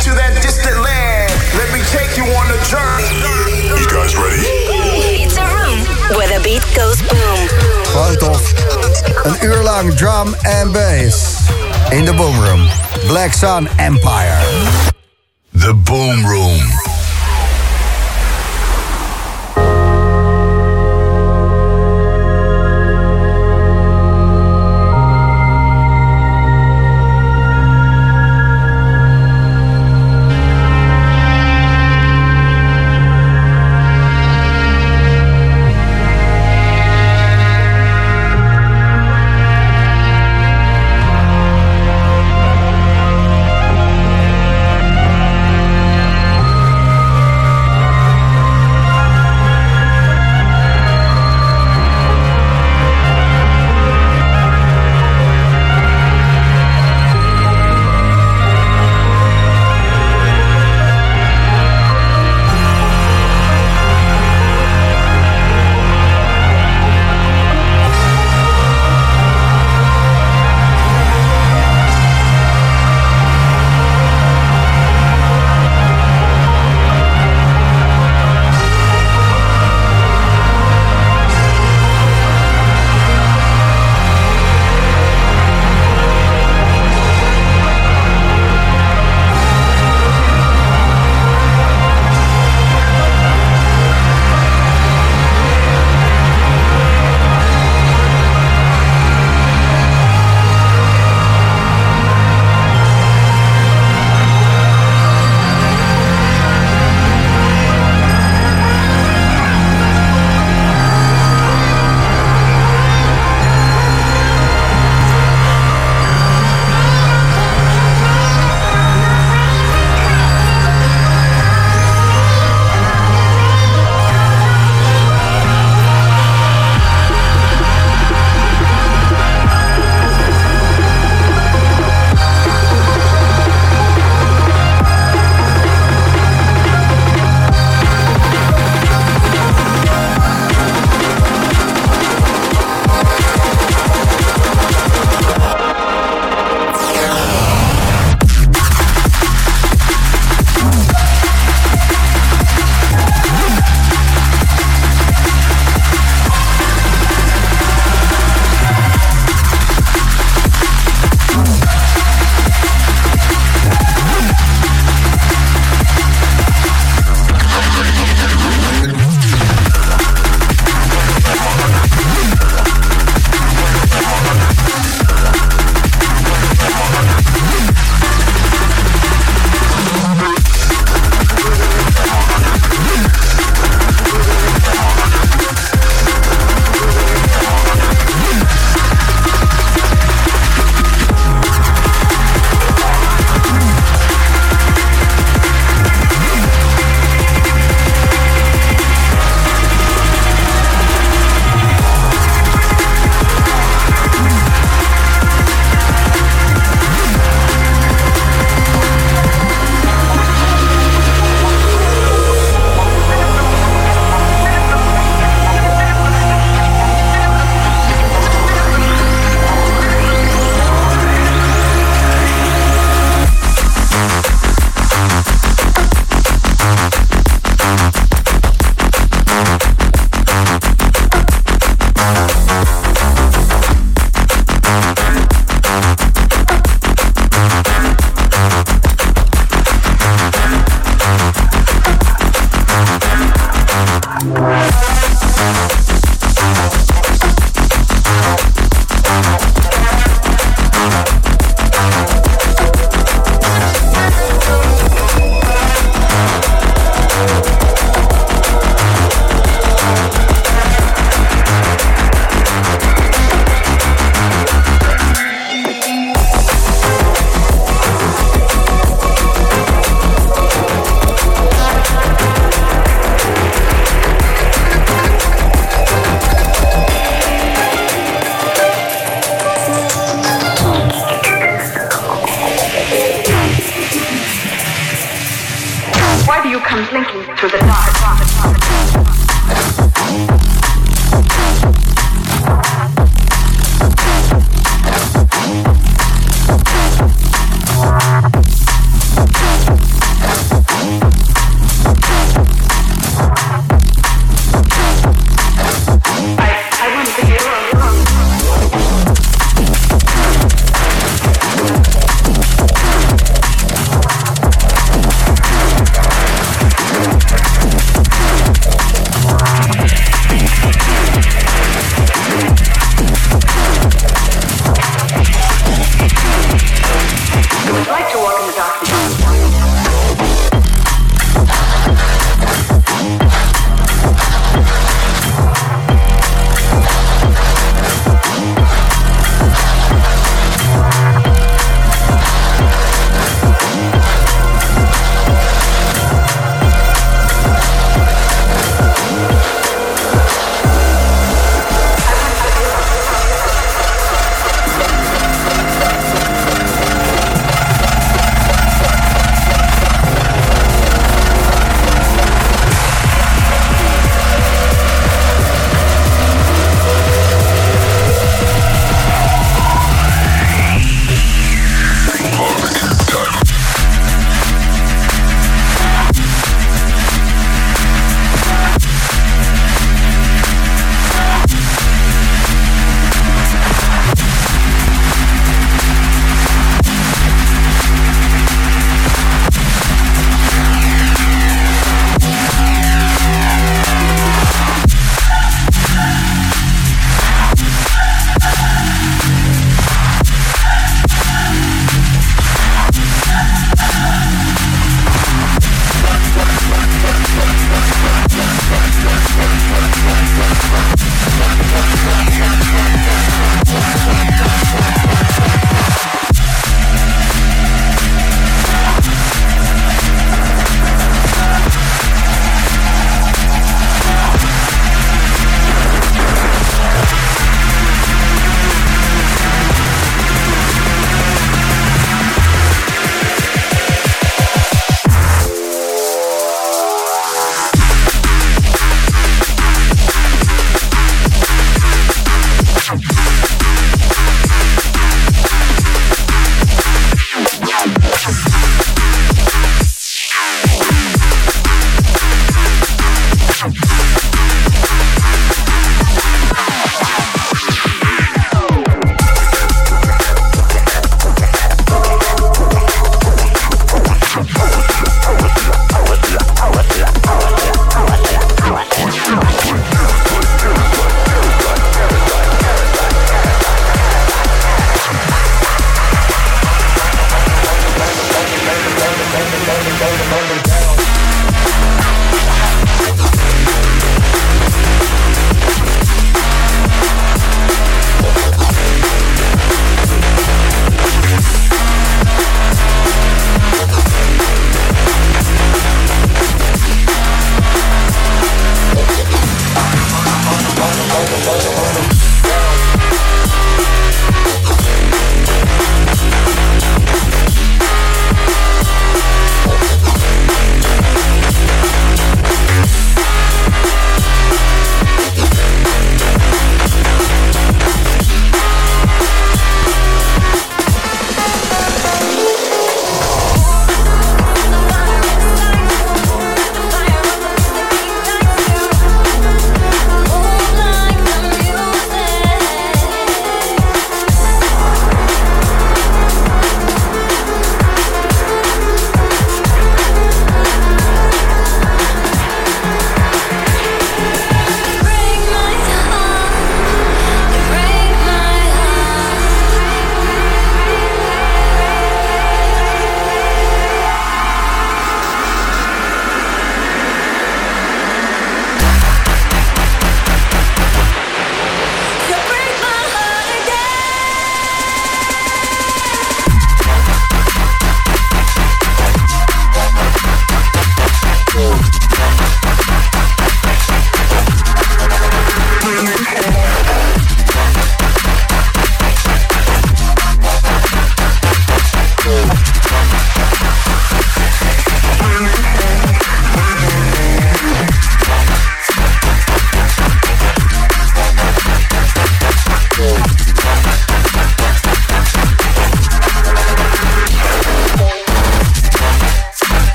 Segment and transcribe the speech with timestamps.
[0.00, 1.30] into that distant land.
[1.60, 3.12] Let me take you on a journey.
[3.76, 4.48] You guys ready?
[5.20, 5.84] It's a room
[6.16, 7.40] where the beat goes boom.
[7.84, 8.52] Gewoon tof.
[9.22, 11.36] Een uur lang drum and bass.
[11.90, 12.68] In de Boom Room.
[13.06, 14.38] Black Sun Empire.
[15.52, 16.89] The Boom Room.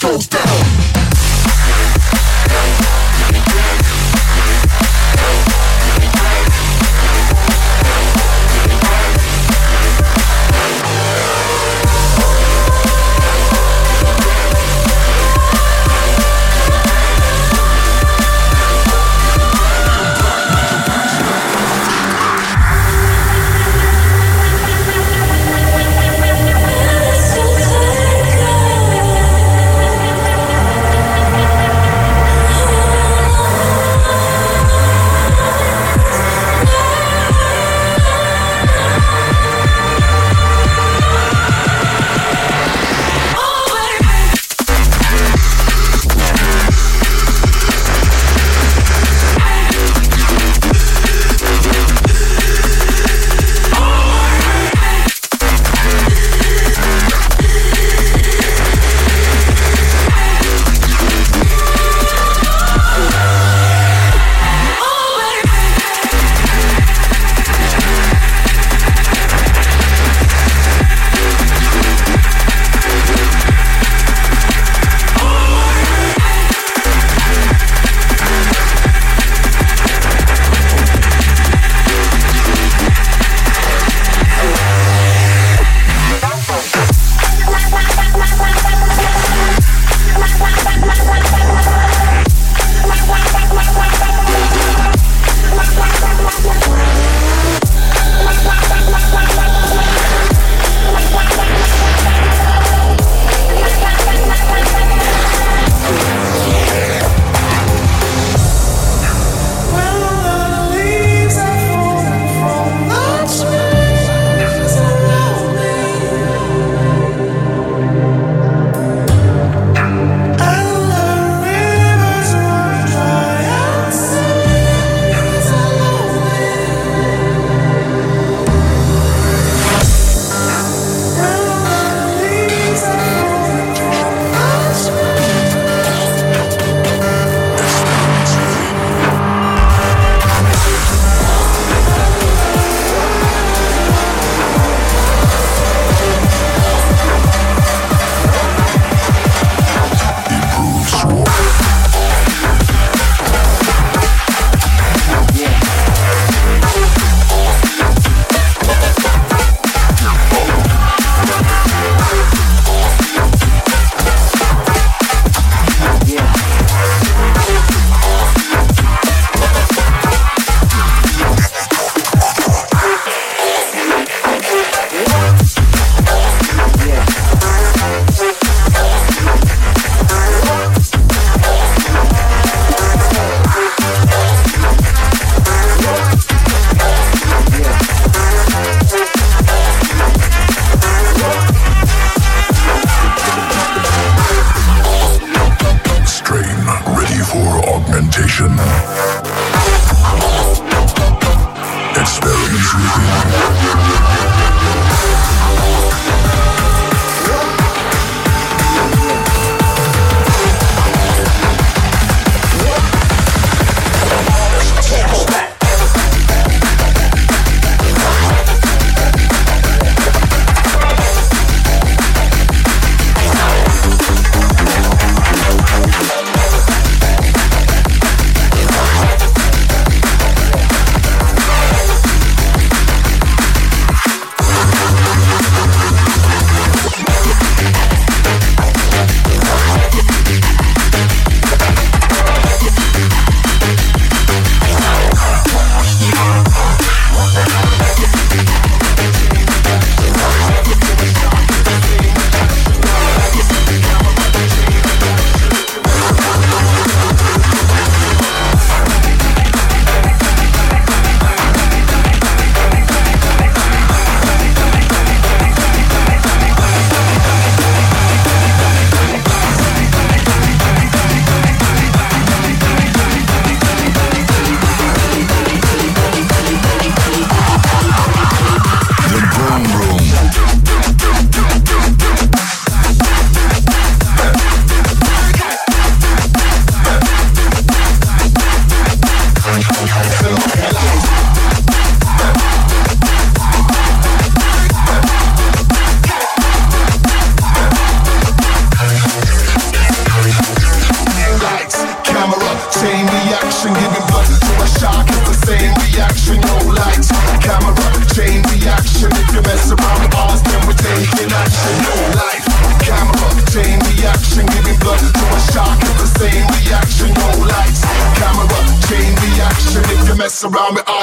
[0.00, 0.67] goes down.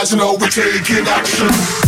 [0.06, 1.85] guys know we're taking action.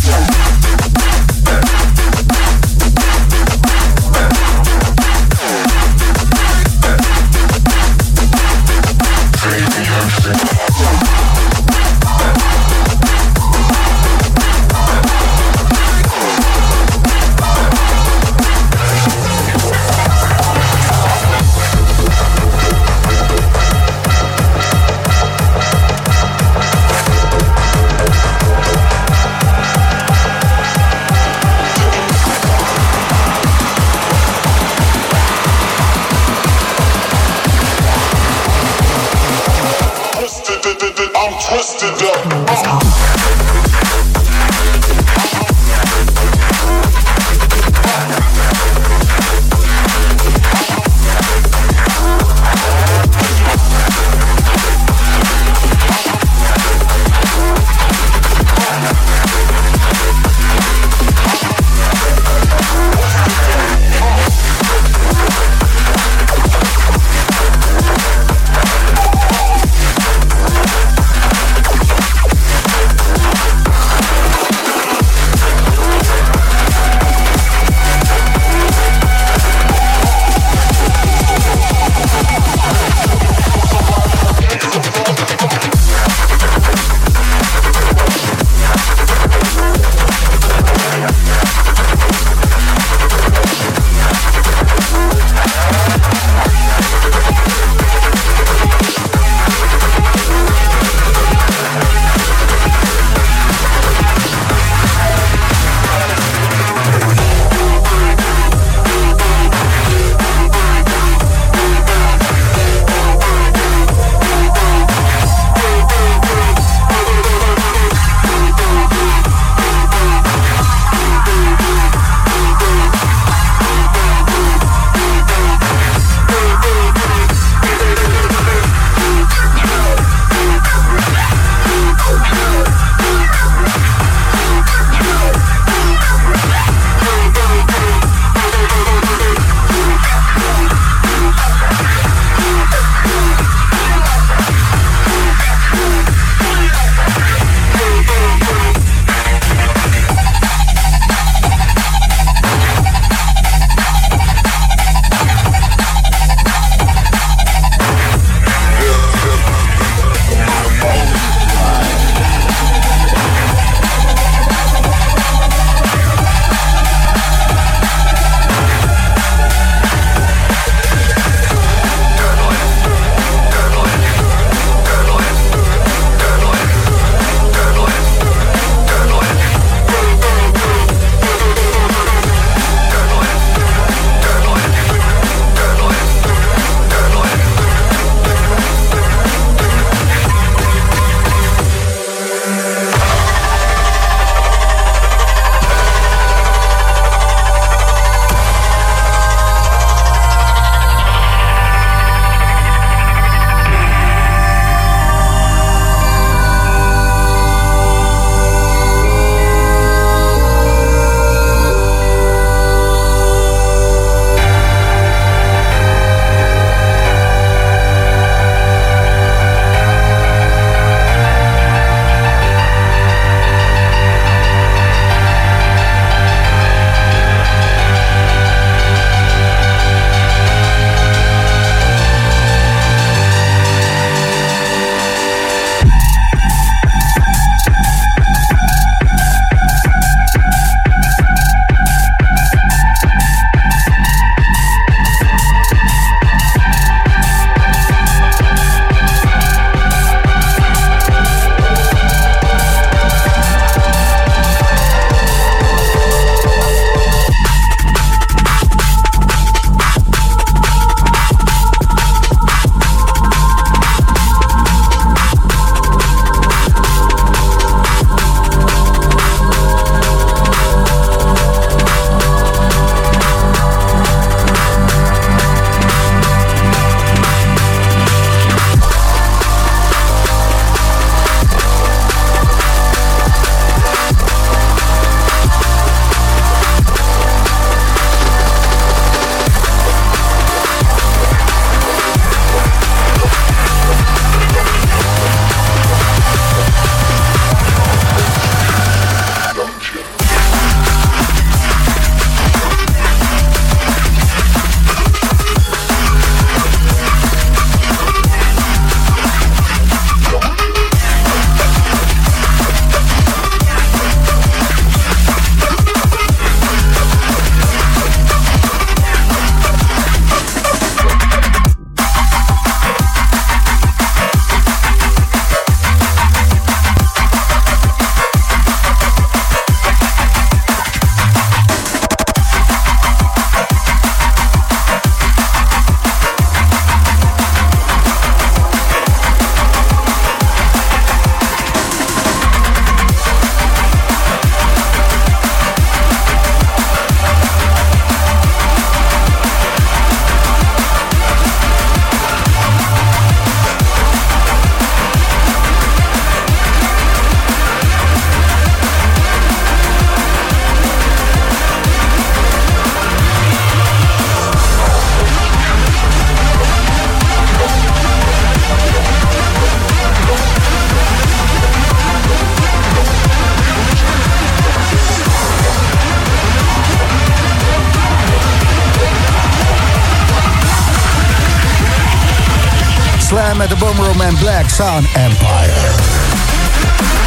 [383.55, 387.26] Met de Boomroom en Black Sound Empire.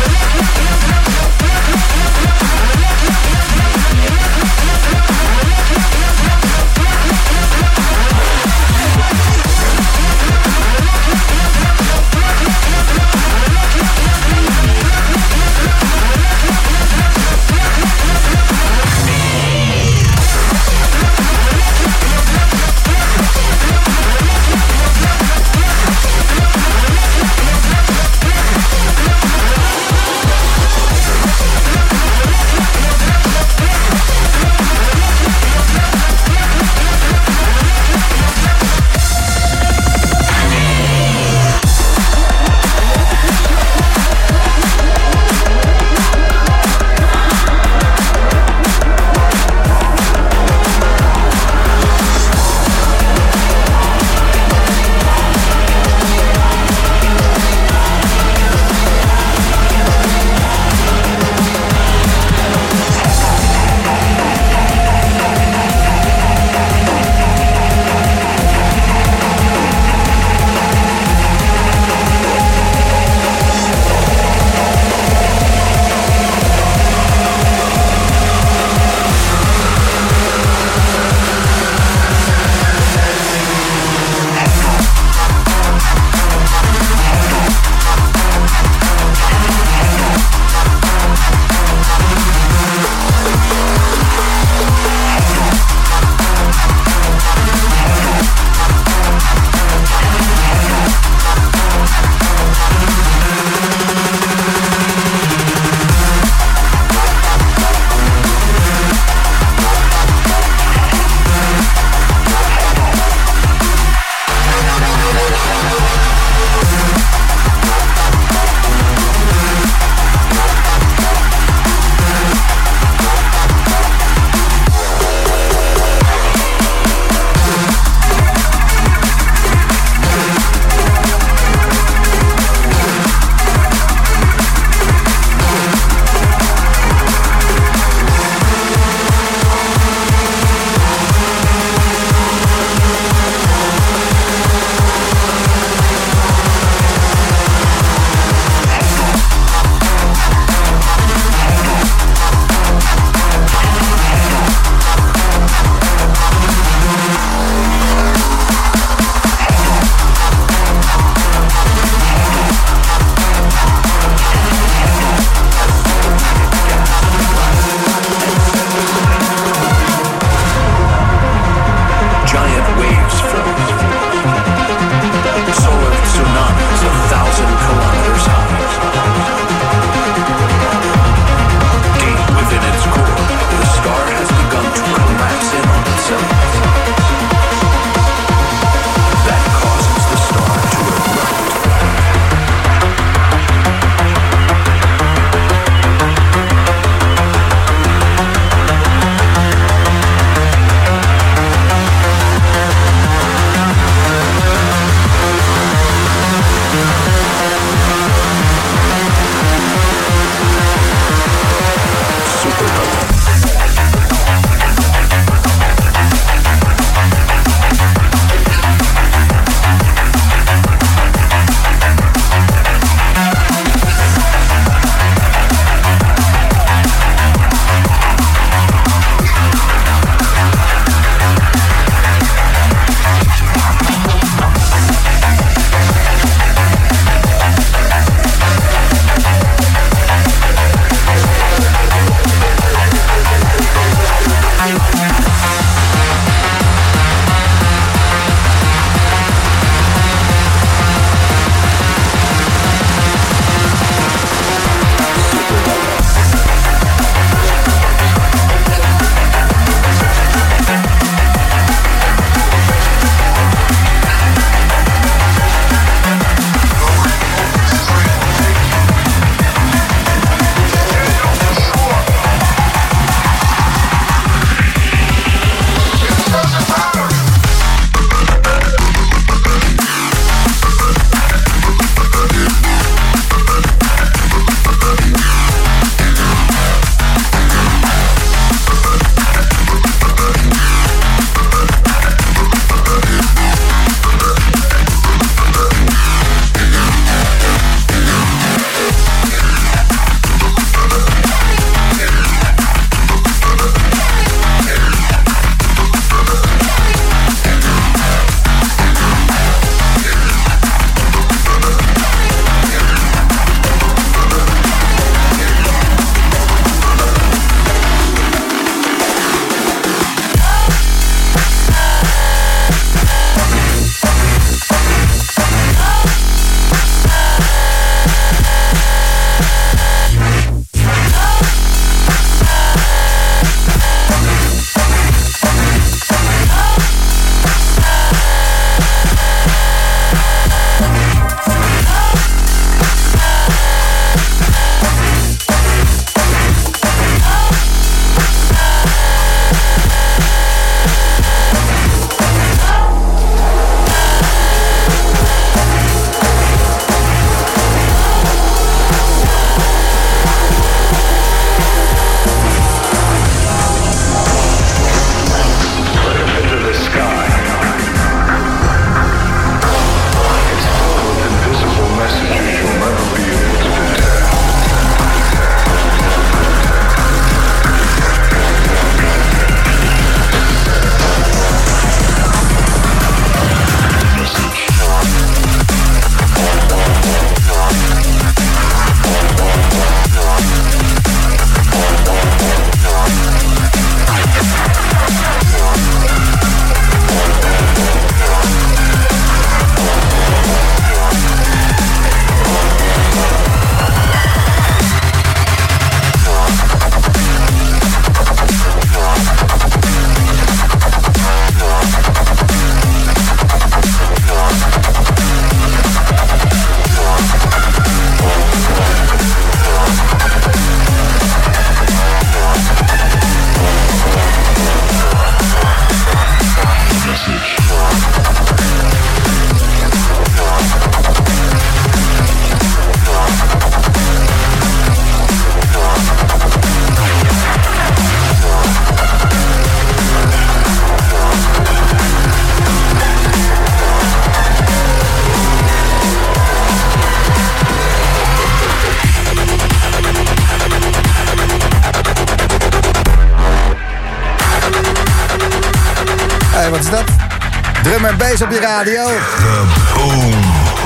[458.61, 459.04] Radio.
[459.04, 460.34] The Boom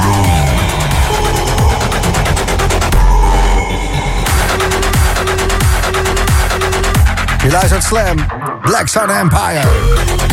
[0.03, 0.25] Room.
[7.43, 8.27] Je luistert Slam,
[8.65, 10.24] Black Sun Empire.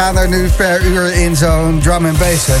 [0.00, 2.60] Gaan er nu per uur in zo'n drum and bass set?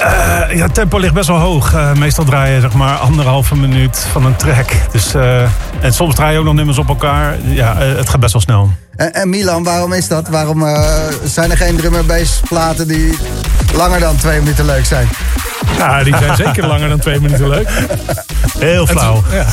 [0.00, 1.74] Eh, ja, het tempo ligt best wel hoog.
[1.74, 4.70] Eh, meestal draai je zeg maar anderhalve minuut van een track.
[4.92, 5.42] Dus, eh,
[5.80, 7.36] en soms draai je ook nog nummers op elkaar.
[7.44, 8.70] Ja, eh, het gaat best wel snel.
[8.96, 10.28] En, en Milan, waarom is dat?
[10.28, 10.82] Waarom eh,
[11.24, 13.18] zijn er geen drum bass platen die
[13.72, 15.08] langer dan twee minuten leuk zijn?
[15.78, 17.68] Ja, die zijn zeker langer dan twee minuten leuk.
[18.58, 19.22] Heel flauw.
[19.32, 19.46] Ja.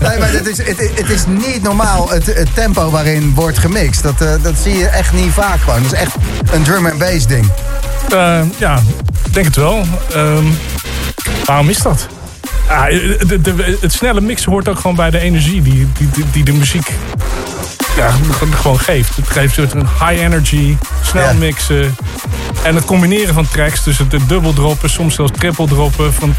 [0.00, 4.02] Nee, maar het is, het, het is niet normaal het, het tempo waarin wordt gemixt.
[4.02, 5.82] Dat, eh, dat zie je echt niet vaak gewoon.
[5.82, 6.14] Dat is echt
[6.52, 7.50] een drum and bass ding.
[8.12, 8.82] Eh, ja,
[9.24, 9.84] ik denk het wel.
[10.14, 10.44] Ehm,
[11.44, 12.06] waarom is dat?
[12.68, 12.84] Ah,
[13.26, 16.44] de, de- het snelle mixen hoort ook gewoon bij de energie die, die, die, die
[16.44, 16.92] de muziek
[18.00, 18.10] ja,
[18.62, 19.16] gewoon geeft.
[19.16, 21.32] Het geeft een soort een high energy, snel Ja.
[21.32, 21.94] mixen.
[22.62, 26.34] En het combineren van tracks, dus het dubbel droppen, soms zelfs triple droppen van,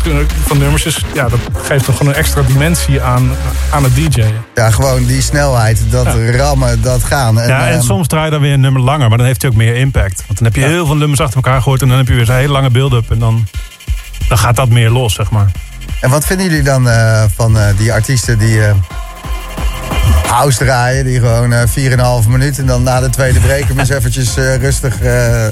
[0.46, 0.84] van nummers.
[0.84, 3.32] Dus ja, dat geeft dan gewoon een extra dimensie aan,
[3.72, 4.34] aan het DJ'en.
[4.56, 7.40] Ja, gewoon die snelheid, dat rammen, dat gaan.
[7.40, 9.42] En, Ja, en ehm, soms draai je dan weer een nummer langer, maar dan heeft
[9.42, 10.24] hij ook meer impact.
[10.28, 12.26] Want dan heb je heel veel nummers achter elkaar gehoord en dan heb je weer
[12.26, 13.12] zo'n hele lange build-up.
[13.12, 13.48] En dan,
[14.28, 15.52] dan gaat dat meer los, zeg maar.
[16.02, 18.74] En wat vinden jullie dan eh, van eh, die artiesten die eh
[20.32, 21.62] house draaien, die gewoon eh
[22.24, 25.02] 4,5 minuten en dan na de tweede break hem eens eventjes eh, rustig.
[25.02, 25.46] eh,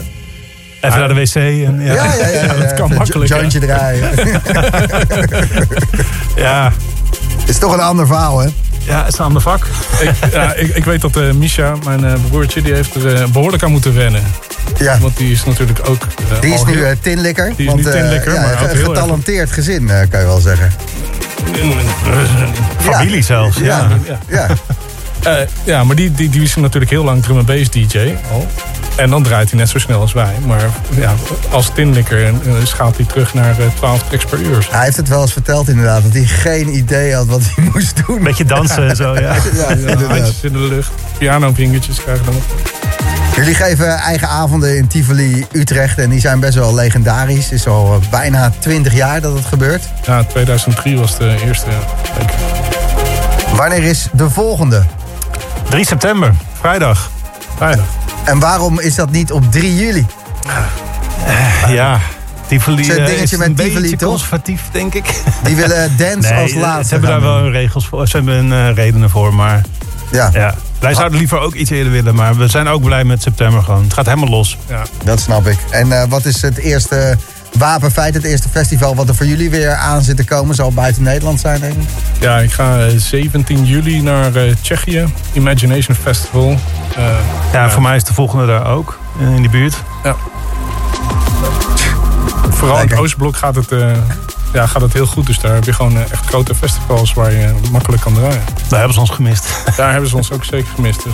[0.82, 1.36] Even naar de wc.
[1.36, 4.10] En, ja, ja, ja, ja, ja, dat kan even makkelijk, Een jointje draaien.
[6.36, 6.72] ja.
[7.46, 8.48] is toch een ander verhaal, hè?
[8.86, 9.66] Ja, het is een ander vak.
[10.02, 13.26] ik, ja, ik, ik weet dat eh Misha, mijn eh, broertje, die heeft er eh,
[13.28, 14.24] behoorlijk aan moeten wennen.
[14.78, 14.98] Ja.
[15.00, 16.02] Want die is natuurlijk ook...
[16.32, 17.54] eh, Die is nu eh, tinlikker.
[17.56, 20.10] Die is want, nu eh, tinlikker, ja, maar ook een heel erg- getalenteerd gezin, eh,
[20.10, 20.72] kan je wel zeggen.
[22.80, 23.58] Familie zelfs.
[23.58, 23.88] Ja.
[24.28, 24.48] Ja,
[25.24, 25.46] ja.
[25.64, 27.98] Ja, maar die, die, die is natuurlijk heel lang drum en bass DJ
[28.32, 28.48] al.
[29.00, 30.36] En dan draait hij net zo snel als wij.
[30.46, 30.62] Maar
[30.96, 31.14] ja,
[31.50, 32.34] als tinlikker eh,
[32.64, 34.68] schaalt hij terug naar eh, 12 tracks per uur.
[34.72, 38.02] Hij heeft het wel eens verteld inderdaad, dat hij geen idee had wat hij moest
[38.08, 38.24] doen.
[38.24, 39.36] Beetje dansen en zo, ja.
[39.54, 39.68] Ja,
[40.42, 42.36] in de lucht, pianovingertjes krijgen dan.
[43.36, 47.44] Jullie geven eigen avonden in Tivoli, Utrecht en die zijn best wel legendarisch.
[47.44, 49.84] Het is al eh, bijna 20 jaar dat het gebeurt.
[50.06, 51.70] Ja, 2003 was de eerste.
[52.18, 52.38] denk ik.
[53.56, 54.84] Wanneer is de volgende?
[55.70, 57.12] 3 september, vrijdag.
[57.58, 57.86] Vrijdag.
[58.24, 60.06] En waarom is dat niet op 3 juli?
[61.68, 62.00] Ja,
[62.48, 64.10] Tivoli Zo'n eh, dingetje is met een Tivoli, beetje toch?
[64.10, 65.22] conservatief, denk ik.
[65.44, 66.84] Die willen dance als Nee, laatste.
[66.88, 67.52] ze hebben daar wel doen.
[67.52, 68.08] regels voor.
[68.08, 69.62] Ze hebben hun eh, redenen voor, maar
[70.12, 70.56] Ja, ja.
[70.80, 73.84] Wij zouden liever ook iets eerder willen, maar we zijn ook blij met september gewoon.
[73.84, 74.58] Het gaat helemaal los.
[74.68, 74.84] Ja.
[75.04, 75.58] dat snap ik.
[75.70, 77.18] En eh, wat is het eerste
[77.60, 80.56] wapenfeit, het eerste festival wat er voor jullie weer aan zit te komen?
[80.56, 81.88] Zal buiten Nederland zijn, denk ik.
[82.20, 85.06] ja, ik ga eh, 17 juli naar eh, Tsjechië.
[85.34, 86.58] Imagination Festival.
[86.96, 87.04] Eh,
[87.54, 89.76] Ja, voor mij is de volgende daar ook, eh, in die buurt.
[92.50, 93.92] Vooral in het Oostblok gaat het, eh,
[94.54, 95.26] ja, gaat het heel goed.
[95.26, 98.42] Dus daar heb je gewoon eh, echt grote festivals waar je makkelijk kan draaien.
[98.68, 99.48] Daar hebben ze ons gemist.
[99.78, 101.04] Daar hebben ze ons ook zeker gemist.
[101.04, 101.14] Dus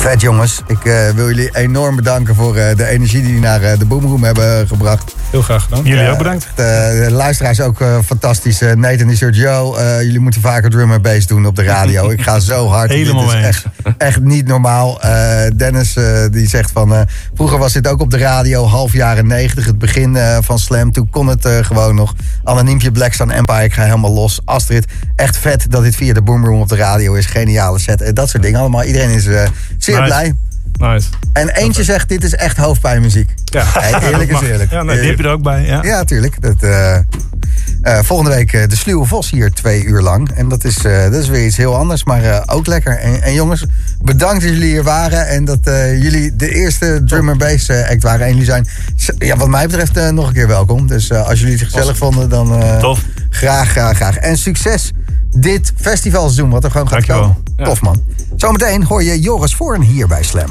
[0.00, 3.62] Vet jongens, ik eh, wil jullie enorm bedanken voor eh, de energie die jullie naar
[3.62, 5.14] eh, de Boomroom hebben gebracht.
[5.30, 5.84] Heel graag gedaan.
[5.84, 6.46] Jullie Ja, ook bedankt.
[6.54, 8.60] De, de luisteraars ook eh, fantastisch.
[8.60, 11.62] Eh, Nathan die zegt, yo, eh, jullie moeten vaker drum en bass doen op de
[11.62, 12.10] radio.
[12.10, 12.90] Ik ga zo hard.
[12.90, 13.64] Helemaal Dit is mee echt,
[13.98, 15.00] echt niet normaal.
[15.02, 17.00] Eh, Dennis eh, die zegt van, eh,
[17.34, 20.92] vroeger was dit ook op de radio, half jaren 90, het begin eh, van Slam.
[20.92, 22.14] Toen kon het eh, gewoon nog.
[22.44, 24.40] Anoniempje Blackstone Empire, ik ga helemaal los.
[24.44, 24.84] Astrid,
[25.16, 27.26] echt vet dat dit via de Boomroom op de radio is.
[27.26, 28.00] Geniale set.
[28.00, 28.84] Eh, dat soort dingen allemaal.
[28.84, 29.42] Iedereen is eh,
[29.78, 30.06] zeer Nice.
[30.06, 30.34] blij.
[30.80, 31.08] Nice.
[31.32, 33.34] En eentje zegt, dit is echt hoofdpijnmuziek.
[33.44, 33.64] Ja.
[33.66, 34.70] Hey, eerlijk is eerlijk.
[34.70, 35.82] Ja, nee, Die heb je er ook bij, ja.
[35.82, 36.42] Ja, tuurlijk.
[36.42, 37.02] Dat, eh, eh,
[37.82, 40.30] volgende week eh, de Sluwe Vos hier twee uur lang.
[40.30, 42.98] En dat is, dat is weer iets heel anders, maar ook lekker.
[42.98, 43.64] En, en jongens,
[44.02, 45.28] bedankt dat jullie hier waren.
[45.28, 45.60] En dat
[46.00, 48.26] jullie de eerste drum and bass act waren.
[48.26, 48.66] En jullie zijn,
[49.18, 50.86] ja, wat mij betreft, nog een keer welkom.
[50.86, 53.00] Dus als jullie het gezellig vonden, dan Tof.
[53.30, 54.16] graag, graag, graag.
[54.16, 54.92] En succes
[55.36, 57.36] dit festivalseizoen, wat er gewoon gaat Dankjewel.
[57.56, 57.64] komen.
[57.64, 58.02] Tof man.
[58.36, 60.48] Zometeen hoor je Joris Voorn hier bij Slam.